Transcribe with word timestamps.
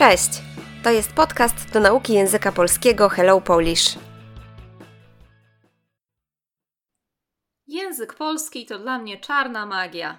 Cześć! 0.00 0.30
To 0.84 0.90
jest 0.90 1.12
podcast 1.12 1.72
do 1.72 1.80
nauki 1.80 2.12
języka 2.12 2.52
polskiego 2.52 3.08
Hello 3.08 3.40
Polish. 3.40 3.98
Język 7.66 8.14
polski 8.14 8.66
to 8.66 8.78
dla 8.78 8.98
mnie 8.98 9.18
czarna 9.18 9.66
magia. 9.66 10.18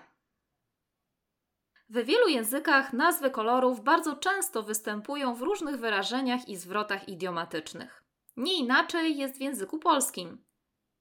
W 1.89 2.05
wielu 2.05 2.27
językach 2.27 2.93
nazwy 2.93 3.31
kolorów 3.31 3.83
bardzo 3.83 4.15
często 4.15 4.63
występują 4.63 5.35
w 5.35 5.41
różnych 5.41 5.77
wyrażeniach 5.77 6.47
i 6.49 6.57
zwrotach 6.57 7.09
idiomatycznych. 7.09 8.03
Nie 8.37 8.59
inaczej 8.59 9.17
jest 9.17 9.37
w 9.37 9.41
języku 9.41 9.79
polskim. 9.79 10.43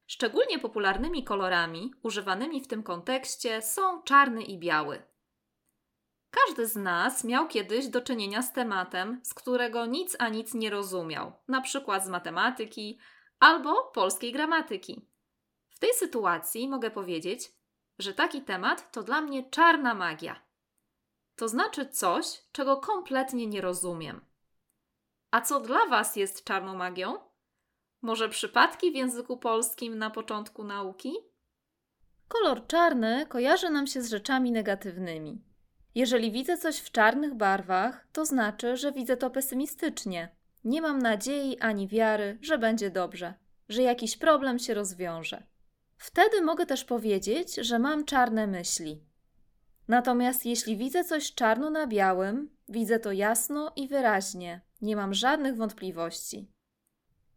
Szczególnie 0.07 0.59
popularnymi 0.59 1.25
kolorami 1.25 1.93
używanymi 2.03 2.61
w 2.61 2.69
tym 2.69 2.83
kontekście 2.83 3.63
są 3.63 4.03
czarny 4.03 4.43
i 4.43 4.59
biały. 4.59 5.11
Każdy 6.51 6.67
z 6.67 6.77
nas 6.77 7.25
miał 7.25 7.49
kiedyś 7.49 7.89
do 7.89 8.01
czynienia 8.01 8.43
z 8.43 8.53
tematem, 8.53 9.21
z 9.25 9.35
którego 9.35 9.87
nic 9.87 10.17
a 10.19 10.29
nic 10.29 10.55
nie 10.55 10.71
rozumiał, 10.71 11.33
na 11.49 11.61
przykład 11.61 12.05
z 12.05 12.09
matematyki 12.09 12.99
albo 13.41 13.85
polskiej 13.85 14.33
gramatyki. 14.33 15.09
W 15.69 15.79
tej 15.79 15.95
sytuacji 15.95 16.69
mogę 16.69 16.91
powiedzieć, 16.91 17.53
że 17.99 18.15
taki 18.15 18.43
temat 18.43 18.93
to 18.93 19.03
dla 19.03 19.21
mnie 19.21 19.51
czarna 19.51 19.95
magia. 19.95 20.41
To 21.37 21.49
znaczy 21.49 21.89
coś, 21.89 22.43
czego 22.53 22.77
kompletnie 22.77 23.47
nie 23.47 23.61
rozumiem. 23.61 24.21
A 25.31 25.41
co 25.41 25.61
dla 25.61 25.87
Was 25.87 26.17
jest 26.17 26.45
czarną 26.45 26.75
magią? 26.75 27.19
Może 28.03 28.29
przypadki 28.29 28.93
w 28.93 28.95
języku 28.95 29.37
polskim 29.37 29.99
na 29.99 30.11
początku 30.11 30.65
nauki? 30.65 31.13
Kolor 32.29 32.67
czarny 32.67 33.27
kojarzy 33.27 33.71
nam 33.71 33.87
się 33.87 34.03
z 34.03 34.11
rzeczami 34.11 34.53
negatywnymi. 34.53 35.50
Jeżeli 35.95 36.33
widzę 36.33 36.59
coś 36.59 36.79
w 36.79 36.93
czarnych 36.93 37.35
barwach, 37.35 38.07
to 38.13 38.25
znaczy, 38.25 38.77
że 38.77 38.93
widzę 38.93 39.17
to 39.17 39.31
pesymistycznie. 39.31 40.29
Nie 40.65 40.83
mam 40.83 40.99
nadziei 40.99 41.59
ani 41.59 41.89
wiary, 41.89 42.39
że 42.43 42.59
będzie 42.59 42.91
dobrze, 42.91 43.35
że 43.69 43.83
jakiś 43.83 44.17
problem 44.17 44.59
się 44.59 44.75
rozwiąże. 44.75 45.43
Wtedy 45.97 46.43
mogę 46.43 46.67
też 46.67 46.85
powiedzieć, 46.85 47.55
że 47.55 47.79
mam 47.79 48.05
czarne 48.05 48.47
myśli. 48.47 49.05
Natomiast 49.89 50.47
jeśli 50.47 50.77
widzę 50.77 51.05
coś 51.05 51.35
czarno 51.35 51.71
na 51.71 51.87
białym, 51.87 52.51
widzę 52.69 52.99
to 52.99 53.13
jasno 53.13 53.73
i 53.77 53.89
wyraźnie, 53.89 54.61
nie 54.83 54.97
mam 54.97 55.15
żadnych 55.15 55.57
wątpliwości. 55.57 56.51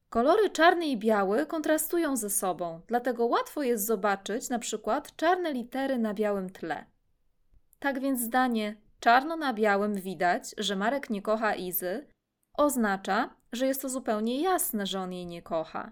Kolory 0.09 0.49
czarny 0.49 0.85
i 0.85 0.97
biały 0.97 1.45
kontrastują 1.45 2.17
ze 2.17 2.29
sobą, 2.29 2.81
dlatego 2.87 3.25
łatwo 3.25 3.63
jest 3.63 3.85
zobaczyć 3.85 4.49
na 4.49 4.59
przykład 4.59 5.15
czarne 5.15 5.53
litery 5.53 5.97
na 5.97 6.13
białym 6.13 6.49
tle. 6.49 6.85
Tak 7.83 7.99
więc 7.99 8.21
zdanie 8.21 8.75
czarno 8.99 9.35
na 9.35 9.53
białym 9.53 9.95
widać, 9.95 10.43
że 10.57 10.75
Marek 10.75 11.09
nie 11.09 11.21
kocha 11.21 11.55
Izy, 11.55 12.07
oznacza, 12.57 13.35
że 13.51 13.67
jest 13.67 13.81
to 13.81 13.89
zupełnie 13.89 14.41
jasne, 14.41 14.85
że 14.85 14.99
on 14.99 15.13
jej 15.13 15.25
nie 15.25 15.41
kocha. 15.41 15.91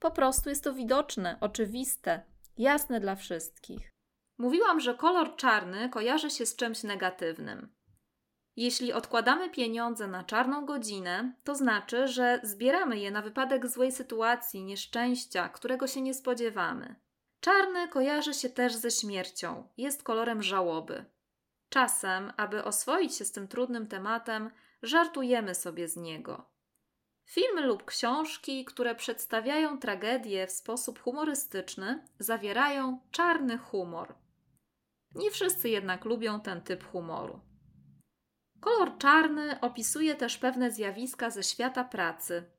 Po 0.00 0.10
prostu 0.10 0.48
jest 0.48 0.64
to 0.64 0.72
widoczne, 0.72 1.36
oczywiste, 1.40 2.22
jasne 2.58 3.00
dla 3.00 3.16
wszystkich. 3.16 3.90
Mówiłam, 4.38 4.80
że 4.80 4.94
kolor 4.94 5.36
czarny 5.36 5.88
kojarzy 5.88 6.30
się 6.30 6.46
z 6.46 6.56
czymś 6.56 6.82
negatywnym. 6.82 7.68
Jeśli 8.56 8.92
odkładamy 8.92 9.50
pieniądze 9.50 10.06
na 10.06 10.24
czarną 10.24 10.66
godzinę, 10.66 11.32
to 11.44 11.54
znaczy, 11.54 12.08
że 12.08 12.40
zbieramy 12.42 12.98
je 12.98 13.10
na 13.10 13.22
wypadek 13.22 13.66
złej 13.66 13.92
sytuacji, 13.92 14.64
nieszczęścia, 14.64 15.48
którego 15.48 15.86
się 15.86 16.02
nie 16.02 16.14
spodziewamy. 16.14 16.94
Czarny 17.40 17.88
kojarzy 17.88 18.34
się 18.34 18.48
też 18.48 18.74
ze 18.74 18.90
śmiercią, 18.90 19.68
jest 19.76 20.02
kolorem 20.02 20.42
żałoby. 20.42 21.04
Czasem, 21.70 22.32
aby 22.36 22.64
oswoić 22.64 23.16
się 23.16 23.24
z 23.24 23.32
tym 23.32 23.48
trudnym 23.48 23.86
tematem, 23.86 24.50
żartujemy 24.82 25.54
sobie 25.54 25.88
z 25.88 25.96
niego. 25.96 26.50
Filmy 27.24 27.60
lub 27.66 27.84
książki, 27.84 28.64
które 28.64 28.94
przedstawiają 28.94 29.78
tragedię 29.78 30.46
w 30.46 30.52
sposób 30.52 31.02
humorystyczny, 31.02 32.06
zawierają 32.18 33.00
czarny 33.10 33.58
humor. 33.58 34.14
Nie 35.14 35.30
wszyscy 35.30 35.68
jednak 35.68 36.04
lubią 36.04 36.40
ten 36.40 36.60
typ 36.60 36.84
humoru. 36.84 37.40
Kolor 38.60 38.98
czarny 38.98 39.60
opisuje 39.60 40.14
też 40.14 40.38
pewne 40.38 40.70
zjawiska 40.70 41.30
ze 41.30 41.42
świata 41.42 41.84
pracy, 41.84 42.50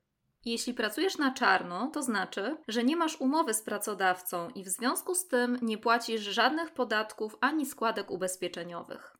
jeśli 0.44 0.74
pracujesz 0.74 1.18
na 1.18 1.30
czarno, 1.30 1.86
to 1.86 2.02
znaczy, 2.02 2.56
że 2.68 2.84
nie 2.84 2.96
masz 2.96 3.20
umowy 3.20 3.54
z 3.54 3.62
pracodawcą 3.62 4.48
i 4.48 4.64
w 4.64 4.68
związku 4.68 5.14
z 5.14 5.28
tym 5.28 5.58
nie 5.62 5.78
płacisz 5.78 6.22
żadnych 6.22 6.70
podatków 6.70 7.36
ani 7.40 7.66
składek 7.66 8.10
ubezpieczeniowych. 8.10 9.16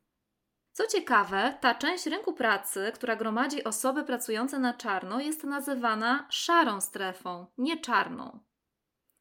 Co 0.72 0.86
ciekawe, 0.86 1.58
ta 1.60 1.74
część 1.74 2.06
rynku 2.06 2.32
pracy, 2.32 2.92
która 2.94 3.16
gromadzi 3.16 3.64
osoby 3.64 4.04
pracujące 4.04 4.58
na 4.58 4.74
czarno, 4.74 5.20
jest 5.20 5.44
nazywana 5.44 6.26
szarą 6.30 6.80
strefą, 6.80 7.46
nie 7.58 7.80
czarną. 7.80 8.40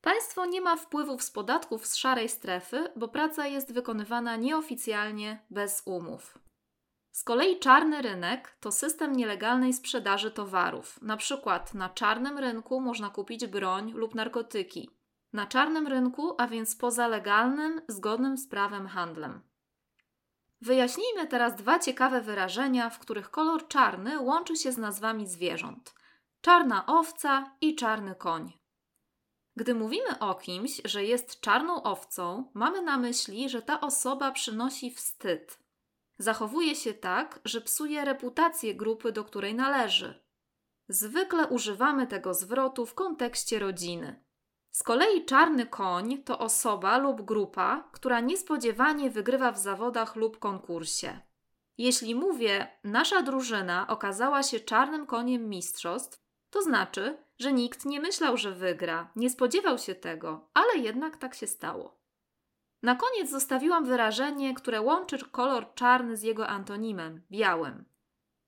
Państwo 0.02 0.46
nie 0.46 0.62
ma 0.62 0.76
wpływów 0.76 1.24
z 1.24 1.32
podatków 1.32 1.88
z 1.88 1.96
szarej 1.96 2.30
strefy, 2.30 2.92
bo 2.96 3.08
praca 3.08 3.48
jest 3.48 3.74
wykonywana 3.74 4.36
nieoficjalnie, 4.36 5.46
bez 5.50 5.84
umów. 5.86 6.38
Z 7.12 7.24
kolei 7.24 7.60
czarny 7.60 8.02
rynek 8.02 8.58
to 8.60 8.72
system 8.72 9.16
nielegalnej 9.16 9.74
sprzedaży 9.74 10.32
towarów. 10.32 11.02
Na 11.02 11.18
przykład 11.18 11.74
na 11.74 11.90
czarnym 11.90 12.38
rynku 12.38 12.82
można 12.82 13.10
kupić 13.10 13.48
broń 13.48 13.92
lub 13.92 14.16
narkotyki. 14.16 14.90
Na 15.34 15.48
czarnym 15.48 15.88
rynku, 15.88 16.36
a 16.38 16.48
więc 16.48 16.76
poza 16.76 17.08
legalnym, 17.08 17.82
zgodnym 17.88 18.38
z 18.38 18.48
prawem 18.48 18.88
handlem. 18.88 19.42
Wyjaśnijmy 20.62 21.28
teraz 21.28 21.56
dwa 21.56 21.80
ciekawe 21.80 22.22
wyrażenia, 22.22 22.90
w 22.90 23.00
których 23.00 23.32
kolor 23.32 23.68
czarny 23.68 24.20
łączy 24.20 24.56
się 24.56 24.72
z 24.72 24.78
nazwami 24.78 25.28
zwierząt: 25.28 25.94
czarna 26.42 26.86
owca 26.86 27.56
i 27.62 27.76
czarny 27.76 28.16
koń. 28.16 28.54
Gdy 29.56 29.76
mówimy 29.76 30.20
o 30.20 30.36
kimś, 30.36 30.82
że 30.86 31.04
jest 31.04 31.42
czarną 31.42 31.84
owcą, 31.84 32.52
mamy 32.54 32.82
na 32.82 32.98
myśli, 32.98 33.50
że 33.50 33.62
ta 33.62 33.82
osoba 33.82 34.32
przynosi 34.32 34.92
wstyd, 34.92 35.61
zachowuje 36.22 36.76
się 36.76 36.94
tak, 36.94 37.40
że 37.46 37.62
psuje 37.62 38.06
reputację 38.06 38.76
grupy, 38.76 39.12
do 39.12 39.24
której 39.24 39.56
należy. 39.56 40.24
Zwykle 40.88 41.48
używamy 41.48 42.08
tego 42.08 42.34
zwrotu 42.34 42.86
w 42.86 42.94
kontekście 42.94 43.60
rodziny. 43.60 44.24
Z 44.72 44.84
kolei 44.84 45.26
czarny 45.26 45.66
koń 45.66 46.18
to 46.18 46.40
osoba 46.40 46.98
lub 46.98 47.22
grupa, 47.22 47.90
która 47.92 48.20
niespodziewanie 48.20 49.10
wygrywa 49.10 49.52
w 49.52 49.60
zawodach 49.60 50.16
lub 50.16 50.40
konkursie. 50.40 51.20
Jeśli 51.78 52.16
mówię, 52.16 52.68
nasza 52.84 53.22
drużyna 53.22 53.88
okazała 53.88 54.44
się 54.44 54.60
czarnym 54.60 55.06
koniem 55.06 55.50
mistrzostw, 55.50 56.22
to 56.50 56.62
znaczy, 56.62 57.18
że 57.40 57.54
nikt 57.54 57.86
nie 57.86 58.00
myślał, 58.00 58.38
że 58.38 58.52
wygra, 58.52 59.12
nie 59.16 59.30
spodziewał 59.30 59.78
się 59.78 59.96
tego, 59.96 60.50
ale 60.54 60.78
jednak 60.78 61.18
tak 61.18 61.36
się 61.36 61.48
stało. 61.48 62.01
Na 62.82 62.96
koniec 62.96 63.30
zostawiłam 63.30 63.86
wyrażenie, 63.86 64.54
które 64.56 64.82
łączy 64.82 65.18
kolor 65.32 65.74
czarny 65.74 66.18
z 66.18 66.24
jego 66.24 66.48
antonimem 66.48 67.22
białym. 67.32 67.86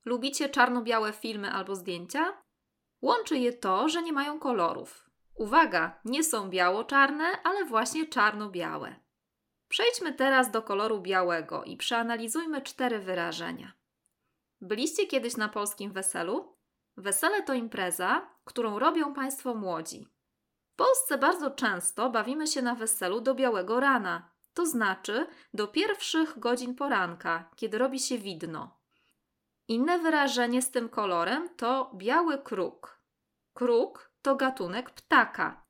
Lubicie 0.06 0.50
czarno-białe 0.50 1.14
filmy 1.14 1.52
albo 1.52 1.76
zdjęcia? 1.76 2.44
Łączy 3.02 3.38
je 3.38 3.54
to, 3.54 3.90
że 3.90 4.02
nie 4.02 4.14
mają 4.14 4.40
kolorów. 4.40 5.10
Uwaga, 5.36 6.00
nie 6.06 6.24
są 6.24 6.50
biało-czarne, 6.50 7.26
ale 7.44 7.66
właśnie 7.66 8.08
czarno-białe. 8.08 8.96
Przejdźmy 9.68 10.14
teraz 10.14 10.52
do 10.52 10.62
koloru 10.62 11.02
białego 11.02 11.64
i 11.64 11.78
przeanalizujmy 11.78 12.62
cztery 12.62 13.00
wyrażenia. 13.00 13.74
Byliście 14.62 15.08
kiedyś 15.08 15.38
na 15.38 15.50
polskim 15.50 15.92
weselu? 15.92 16.58
Wesele 16.98 17.44
to 17.44 17.54
impreza, 17.54 18.30
którą 18.46 18.80
robią 18.80 19.14
Państwo 19.14 19.56
młodzi. 19.56 20.08
W 20.74 20.76
Polsce 20.76 21.18
bardzo 21.18 21.52
często 21.52 22.10
bawimy 22.10 22.48
się 22.48 22.62
na 22.62 22.76
weselu 22.76 23.22
do 23.22 23.36
białego 23.36 23.80
rana, 23.80 24.30
to 24.54 24.66
znaczy 24.66 25.28
do 25.54 25.68
pierwszych 25.68 26.40
godzin 26.40 26.76
poranka, 26.76 27.50
kiedy 27.56 27.78
robi 27.78 28.00
się 28.00 28.18
widno. 28.18 28.80
Inne 29.68 30.00
wyrażenie 30.00 30.62
z 30.62 30.72
tym 30.72 30.90
kolorem 30.90 31.50
to 31.58 31.92
biały 31.96 32.38
kruk. 32.38 33.02
Kruk 33.54 34.12
to 34.22 34.36
gatunek 34.36 34.92
ptaka, 34.92 35.66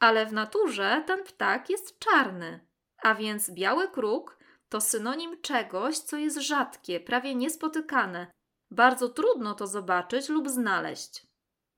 ale 0.00 0.26
w 0.26 0.32
naturze 0.32 1.04
ten 1.06 1.24
ptak 1.24 1.70
jest 1.70 1.98
czarny, 1.98 2.66
a 3.02 3.14
więc 3.14 3.50
biały 3.50 3.88
kruk 3.88 4.38
to 4.68 4.80
synonim 4.80 5.40
czegoś, 5.40 5.98
co 5.98 6.16
jest 6.16 6.36
rzadkie, 6.36 7.00
prawie 7.00 7.34
niespotykane. 7.34 8.32
Bardzo 8.70 9.08
trudno 9.08 9.54
to 9.54 9.66
zobaczyć 9.66 10.28
lub 10.28 10.48
znaleźć. 10.48 11.27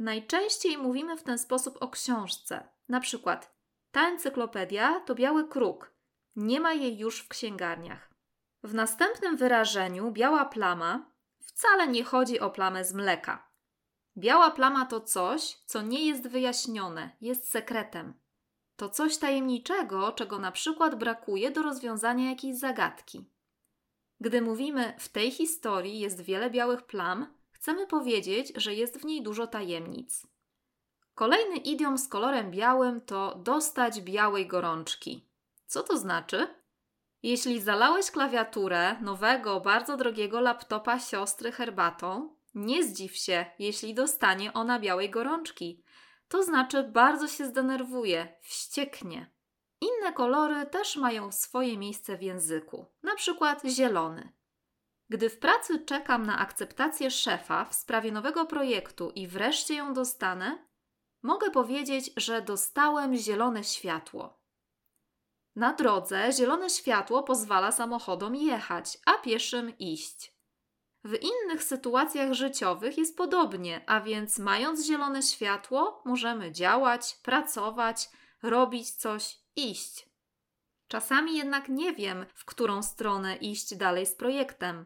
Najczęściej 0.01 0.79
mówimy 0.79 1.17
w 1.17 1.23
ten 1.23 1.39
sposób 1.39 1.77
o 1.81 1.89
książce. 1.89 2.69
Na 2.89 3.01
przykład, 3.01 3.55
ta 3.91 4.09
encyklopedia 4.09 5.01
to 5.01 5.15
biały 5.15 5.49
kruk. 5.49 5.95
Nie 6.37 6.61
ma 6.61 6.73
jej 6.73 6.99
już 6.99 7.21
w 7.21 7.29
księgarniach. 7.29 8.11
W 8.63 8.75
następnym 8.75 9.37
wyrażeniu 9.37 10.13
biała 10.13 10.45
plama 10.45 11.11
wcale 11.41 11.89
nie 11.89 12.05
chodzi 12.05 12.41
o 12.41 12.51
plamę 12.51 12.85
z 12.85 12.95
mleka. 12.95 13.51
Biała 14.17 14.51
plama 14.51 14.87
to 14.87 15.01
coś, 15.01 15.57
co 15.67 15.83
nie 15.83 16.07
jest 16.07 16.29
wyjaśnione, 16.29 17.17
jest 17.21 17.51
sekretem. 17.51 18.15
To 18.77 18.89
coś 18.89 19.19
tajemniczego, 19.19 20.13
czego 20.13 20.39
na 20.39 20.53
przykład 20.53 20.95
brakuje 20.95 21.51
do 21.51 21.63
rozwiązania 21.63 22.31
jakiejś 22.31 22.59
zagadki. 22.59 23.31
Gdy 24.21 24.43
mówimy 24.43 24.95
w 24.99 25.09
tej 25.09 25.31
historii 25.31 25.99
jest 26.01 26.21
wiele 26.21 26.51
białych 26.51 26.83
plam, 26.83 27.40
chcemy 27.61 27.87
powiedzieć, 27.87 28.53
że 28.57 28.75
jest 28.75 28.99
w 28.99 29.05
niej 29.05 29.23
dużo 29.23 29.47
tajemnic. 29.47 30.27
Kolejny 31.15 31.57
idiom 31.57 31.99
z 31.99 32.09
kolorem 32.09 32.51
białym 32.51 33.01
to 33.01 33.35
dostać 33.35 34.01
białej 34.01 34.47
gorączki. 34.47 35.29
Co 35.67 35.83
to 35.83 35.99
znaczy? 35.99 36.55
Jeśli 37.23 37.61
zalałeś 37.61 38.11
klawiaturę 38.11 38.97
nowego, 39.01 39.61
bardzo 39.61 39.97
drogiego 39.97 40.41
laptopa 40.41 40.99
siostry 40.99 41.53
herbatą, 41.53 42.37
nie 42.55 42.85
zdziw 42.85 43.17
się, 43.17 43.47
jeśli 43.59 43.95
dostanie 43.95 44.53
ona 44.53 44.79
białej 44.79 45.11
gorączki. 45.11 45.83
To 46.29 46.43
znaczy 46.43 46.83
bardzo 46.83 47.29
się 47.29 47.47
zdenerwuje, 47.47 48.37
wścieknie. 48.43 49.31
Inne 49.81 50.13
kolory 50.13 50.67
też 50.67 50.97
mają 50.97 51.33
swoje 51.33 51.79
miejsce 51.79 52.17
w 52.17 52.23
języku, 52.23 52.87
na 53.03 53.15
przykład 53.15 53.63
zielony. 53.65 54.33
Gdy 55.11 55.31
w 55.31 55.39
pracy 55.39 55.85
czekam 55.85 56.27
na 56.27 56.39
akceptację 56.39 57.11
szefa 57.11 57.65
w 57.65 57.75
sprawie 57.75 58.13
nowego 58.13 58.47
projektu 58.47 59.11
i 59.11 59.27
wreszcie 59.27 59.75
ją 59.75 59.95
dostanę, 59.95 60.67
mogę 61.23 61.51
powiedzieć, 61.51 62.11
że 62.17 62.43
dostałem 62.43 63.17
zielone 63.17 63.65
światło. 63.65 64.41
Na 65.57 65.73
drodze 65.73 66.33
zielone 66.33 66.71
światło 66.71 67.23
pozwala 67.23 67.73
samochodom 67.73 68.37
jechać, 68.37 68.99
a 69.07 69.13
pieszym 69.13 69.79
iść. 69.79 70.35
W 71.05 71.15
innych 71.23 71.65
sytuacjach 71.65 72.33
życiowych 72.33 72.99
jest 72.99 73.17
podobnie, 73.17 73.85
a 73.87 74.01
więc 74.01 74.39
mając 74.39 74.87
zielone 74.87 75.23
światło, 75.23 76.03
możemy 76.05 76.53
działać, 76.53 77.19
pracować, 77.23 78.11
robić 78.43 78.91
coś, 78.91 79.39
iść. 79.57 80.11
Czasami 80.89 81.37
jednak 81.37 81.69
nie 81.69 81.93
wiem, 81.93 82.27
w 82.35 82.45
którą 82.45 82.83
stronę 82.83 83.37
iść 83.37 83.75
dalej 83.75 84.07
z 84.07 84.15
projektem. 84.15 84.85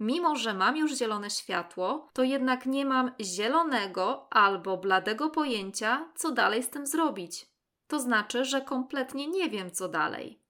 Mimo, 0.00 0.36
że 0.36 0.54
mam 0.54 0.76
już 0.76 0.96
zielone 0.96 1.30
światło, 1.30 2.08
to 2.12 2.22
jednak 2.22 2.66
nie 2.66 2.84
mam 2.84 3.10
zielonego 3.20 4.26
albo 4.30 4.76
bladego 4.76 5.30
pojęcia, 5.30 6.12
co 6.16 6.32
dalej 6.32 6.62
z 6.62 6.70
tym 6.70 6.86
zrobić. 6.86 7.46
To 7.86 8.00
znaczy, 8.00 8.44
że 8.44 8.60
kompletnie 8.60 9.28
nie 9.28 9.50
wiem, 9.50 9.70
co 9.70 9.88
dalej. 9.88 10.42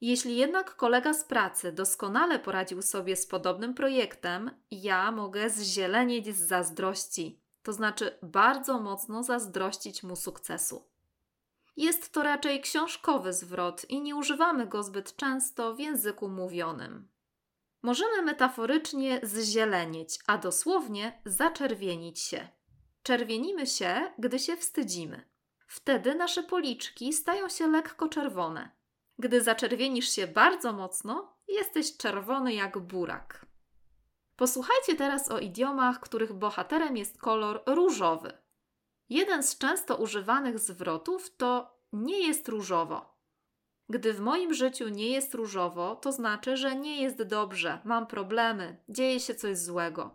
Jeśli 0.00 0.36
jednak 0.36 0.76
kolega 0.76 1.14
z 1.14 1.24
pracy 1.24 1.72
doskonale 1.72 2.38
poradził 2.38 2.82
sobie 2.82 3.16
z 3.16 3.26
podobnym 3.26 3.74
projektem, 3.74 4.50
ja 4.70 5.12
mogę 5.12 5.50
zzielenieć 5.50 6.36
z 6.36 6.48
zazdrości, 6.48 7.40
to 7.62 7.72
znaczy 7.72 8.18
bardzo 8.22 8.80
mocno 8.80 9.22
zazdrościć 9.22 10.02
mu 10.02 10.16
sukcesu. 10.16 10.84
Jest 11.76 12.12
to 12.12 12.22
raczej 12.22 12.60
książkowy 12.60 13.32
zwrot 13.32 13.90
i 13.90 14.00
nie 14.00 14.16
używamy 14.16 14.66
go 14.66 14.82
zbyt 14.82 15.16
często 15.16 15.74
w 15.74 15.80
języku 15.80 16.28
mówionym. 16.28 17.08
Możemy 17.86 18.22
metaforycznie 18.22 19.20
zzielenieć, 19.22 20.18
a 20.26 20.38
dosłownie 20.38 21.22
zaczerwienić 21.24 22.20
się. 22.20 22.48
Czerwienimy 23.02 23.66
się, 23.66 24.12
gdy 24.18 24.38
się 24.38 24.56
wstydzimy. 24.56 25.28
Wtedy 25.66 26.14
nasze 26.14 26.42
policzki 26.42 27.12
stają 27.12 27.48
się 27.48 27.66
lekko 27.66 28.08
czerwone. 28.08 28.70
Gdy 29.18 29.42
zaczerwienisz 29.42 30.08
się 30.08 30.26
bardzo 30.26 30.72
mocno, 30.72 31.36
jesteś 31.48 31.96
czerwony 31.96 32.54
jak 32.54 32.78
burak. 32.78 33.46
Posłuchajcie 34.36 34.94
teraz 34.94 35.30
o 35.30 35.38
idiomach, 35.38 36.00
których 36.00 36.32
bohaterem 36.32 36.96
jest 36.96 37.18
kolor 37.18 37.62
różowy. 37.66 38.32
Jeden 39.08 39.42
z 39.42 39.58
często 39.58 39.96
używanych 39.96 40.58
zwrotów 40.58 41.36
to 41.36 41.78
nie 41.92 42.26
jest 42.26 42.48
różowo. 42.48 43.15
Gdy 43.88 44.12
w 44.12 44.20
moim 44.20 44.54
życiu 44.54 44.88
nie 44.88 45.08
jest 45.08 45.34
różowo, 45.34 45.96
to 45.96 46.12
znaczy, 46.12 46.56
że 46.56 46.76
nie 46.76 47.02
jest 47.02 47.22
dobrze, 47.22 47.80
mam 47.84 48.06
problemy, 48.06 48.76
dzieje 48.88 49.20
się 49.20 49.34
coś 49.34 49.58
złego. 49.58 50.14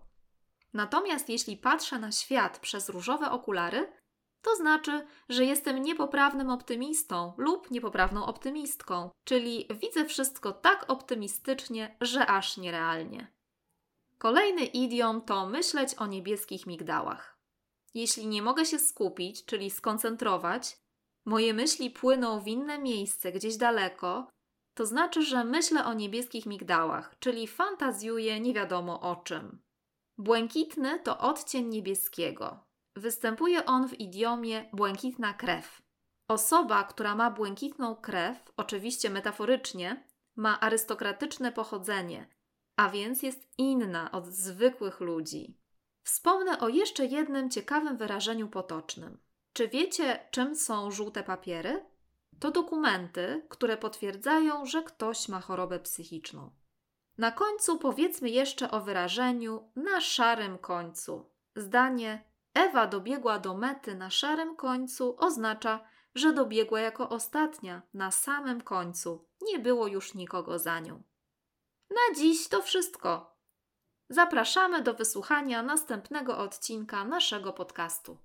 Natomiast 0.74 1.30
jeśli 1.30 1.58
patrzę 1.58 2.00
na 2.00 2.12
świat 2.12 2.60
przez 2.60 2.90
różowe 2.90 3.32
okulary, 3.32 3.94
to 4.42 4.56
znaczy, 4.56 5.08
że 5.30 5.46
jestem 5.46 5.82
niepoprawnym 5.82 6.50
optymistą 6.50 7.34
lub 7.38 7.72
niepoprawną 7.72 8.26
optymistką, 8.26 9.10
czyli 9.24 9.68
widzę 9.82 10.06
wszystko 10.06 10.52
tak 10.52 10.86
optymistycznie, 10.88 11.98
że 12.02 12.26
aż 12.26 12.58
nierealnie. 12.58 13.32
Kolejny 14.18 14.66
idiom 14.66 15.22
to 15.22 15.46
myśleć 15.46 15.96
o 15.96 16.08
niebieskich 16.08 16.68
migdałach. 16.68 17.38
Jeśli 17.94 18.28
nie 18.28 18.42
mogę 18.42 18.66
się 18.66 18.80
skupić, 18.80 19.46
czyli 19.46 19.70
skoncentrować, 19.70 20.78
moje 21.26 21.54
myśli 21.54 21.92
płyną 21.92 22.40
w 22.40 22.48
inne 22.48 22.80
miejsce, 22.80 23.32
gdzieś 23.32 23.58
daleko, 23.58 24.28
to 24.74 24.86
znaczy, 24.86 25.22
że 25.22 25.44
myślę 25.44 25.86
o 25.86 25.94
niebieskich 25.94 26.46
migdałach, 26.46 27.16
czyli 27.20 27.48
fantazjuję 27.48 28.40
nie 28.40 28.54
wiadomo 28.54 29.02
o 29.02 29.16
czym. 29.16 29.62
Błękitny 30.18 31.00
to 31.00 31.18
odcień 31.18 31.68
niebieskiego. 31.68 32.60
Występuje 32.96 33.66
on 33.66 33.88
w 33.88 34.00
idiomie 34.00 34.70
błękitna 34.74 35.34
krew. 35.34 35.82
Osoba, 36.28 36.84
która 36.84 37.16
ma 37.16 37.32
błękitną 37.32 37.96
krew, 37.96 38.52
oczywiście 38.58 39.10
metaforycznie, 39.10 40.08
ma 40.36 40.60
arystokratyczne 40.60 41.52
pochodzenie, 41.52 42.28
a 42.76 42.90
więc 42.90 43.24
jest 43.24 43.50
inna 43.58 44.12
od 44.12 44.28
zwykłych 44.28 45.00
ludzi. 45.00 45.58
Wspomnę 46.04 46.60
o 46.60 46.70
jeszcze 46.70 47.06
jednym 47.06 47.50
ciekawym 47.50 47.98
wyrażeniu 47.98 48.48
potocznym. 48.48 49.18
Czy 49.54 49.68
wiecie, 49.68 50.28
czym 50.32 50.56
są 50.56 50.92
żółte 50.92 51.24
papiery? 51.24 51.86
To 52.40 52.52
dokumenty, 52.52 53.46
które 53.50 53.78
potwierdzają, 53.78 54.66
że 54.66 54.84
ktoś 54.84 55.30
ma 55.30 55.42
chorobę 55.42 55.80
psychiczną. 55.80 56.52
Na 57.18 57.32
końcu 57.32 57.78
powiedzmy 57.78 58.30
jeszcze 58.30 58.72
o 58.72 58.82
wyrażeniu 58.82 59.72
na 59.76 60.02
szarym 60.02 60.58
końcu. 60.58 61.32
Zdanie 61.56 62.32
Ewa 62.54 62.88
dobiegła 62.88 63.40
do 63.40 63.58
mety 63.58 63.96
na 63.96 64.10
szarym 64.10 64.56
końcu 64.56 65.16
oznacza, 65.20 65.86
że 66.16 66.34
dobiegła 66.34 66.80
jako 66.80 67.10
ostatnia, 67.10 67.82
na 67.94 68.12
samym 68.12 68.62
końcu. 68.62 69.28
Nie 69.42 69.60
było 69.60 69.88
już 69.88 70.14
nikogo 70.14 70.60
za 70.60 70.80
nią. 70.80 71.04
Na 71.90 72.16
dziś 72.16 72.48
to 72.48 72.62
wszystko. 72.62 73.38
Zapraszamy 74.10 74.82
do 74.82 74.94
wysłuchania 74.94 75.64
następnego 75.64 76.38
odcinka 76.38 77.06
naszego 77.06 77.54
podcastu. 77.54 78.18